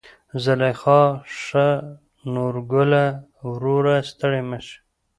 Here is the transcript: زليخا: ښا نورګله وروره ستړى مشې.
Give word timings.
زليخا: 0.43 1.01
ښا 1.39 1.69
نورګله 2.33 3.05
وروره 3.49 3.95
ستړى 4.09 4.41
مشې. 4.49 4.75